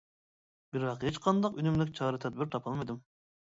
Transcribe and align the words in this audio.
بىراق 0.75 1.05
ھېچقانداق 1.09 1.61
ئۈنۈملۈك 1.63 1.93
چارە 2.01 2.25
تەدبىر 2.27 2.53
تاپالمىدىم. 2.59 3.01